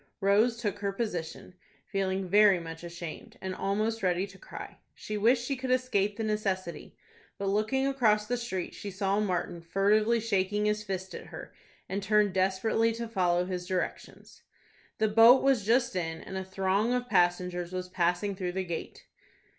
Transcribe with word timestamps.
Rose 0.19 0.57
took 0.59 0.79
her 0.79 0.91
position, 0.91 1.53
feeling 1.85 2.27
very 2.27 2.59
much 2.59 2.83
ashamed, 2.83 3.37
and 3.39 3.53
almost 3.53 4.01
ready 4.01 4.25
to 4.25 4.39
cry. 4.39 4.79
She 4.95 5.15
wished 5.15 5.45
she 5.45 5.55
could 5.55 5.69
escape 5.69 6.17
the 6.17 6.23
necessity; 6.23 6.97
but 7.37 7.49
looking 7.49 7.85
across 7.85 8.25
the 8.25 8.35
street 8.35 8.73
she 8.73 8.89
saw 8.89 9.19
Martin 9.19 9.61
furtively 9.61 10.19
shaking 10.19 10.65
his 10.65 10.83
fist 10.83 11.13
at 11.13 11.27
her, 11.27 11.53
and 11.87 12.01
turned 12.01 12.33
desperately 12.33 12.91
to 12.93 13.07
follow 13.07 13.45
his 13.45 13.67
directions. 13.67 14.41
The 14.97 15.07
boat 15.07 15.43
was 15.43 15.67
just 15.67 15.95
in, 15.95 16.19
and 16.21 16.35
a 16.35 16.43
throng 16.43 16.93
of 16.95 17.07
passengers 17.07 17.71
was 17.71 17.87
passing 17.87 18.35
through 18.35 18.53
the 18.53 18.63
gate. 18.65 19.05